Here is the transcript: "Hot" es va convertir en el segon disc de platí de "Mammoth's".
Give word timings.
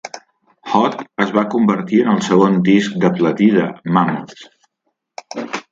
"Hot" 0.71 0.95
es 1.25 1.33
va 1.35 1.43
convertir 1.55 1.99
en 2.05 2.09
el 2.15 2.23
segon 2.29 2.59
disc 2.73 2.97
de 3.05 3.15
platí 3.21 3.53
de 3.61 3.69
"Mammoth's". 3.99 4.51